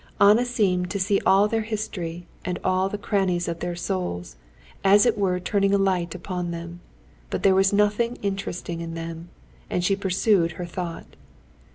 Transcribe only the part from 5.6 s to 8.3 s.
a light upon them. But there was nothing